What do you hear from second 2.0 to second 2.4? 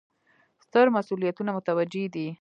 دي.